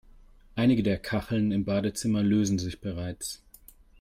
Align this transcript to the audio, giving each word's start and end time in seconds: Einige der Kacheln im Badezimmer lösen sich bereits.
Einige 0.55 0.81
der 0.81 0.97
Kacheln 0.97 1.51
im 1.51 1.63
Badezimmer 1.63 2.23
lösen 2.23 2.57
sich 2.57 2.81
bereits. 2.81 3.43